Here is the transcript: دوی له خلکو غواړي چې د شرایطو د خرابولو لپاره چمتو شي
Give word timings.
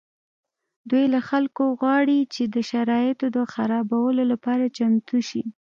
دوی 0.89 1.05
له 1.13 1.19
خلکو 1.29 1.63
غواړي 1.79 2.19
چې 2.33 2.43
د 2.53 2.55
شرایطو 2.69 3.27
د 3.35 3.37
خرابولو 3.53 4.23
لپاره 4.31 4.63
چمتو 4.77 5.17
شي 5.29 5.43